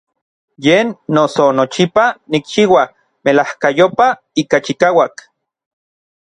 [0.65, 2.83] Yen noso nochipa nikchiua
[3.23, 5.15] melajkayopaj ika chikauak.